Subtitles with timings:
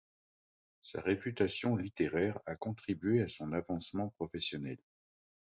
[0.81, 4.79] Sa réputation littéraire a contribué à son avancement professionnel.